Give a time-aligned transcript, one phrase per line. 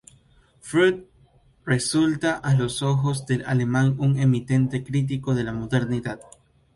[0.61, 1.01] Freud
[1.63, 6.19] resulta, a los ojos de Alemán un eminente crítico de la modernidad.